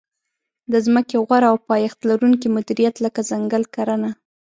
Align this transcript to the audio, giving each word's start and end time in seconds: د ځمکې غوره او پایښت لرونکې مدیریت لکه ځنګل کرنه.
د 0.71 0.73
ځمکې 0.85 1.15
غوره 1.25 1.47
او 1.51 1.57
پایښت 1.69 1.99
لرونکې 2.09 2.47
مدیریت 2.55 2.95
لکه 3.05 3.21
ځنګل 3.31 3.63
کرنه. 3.75 4.09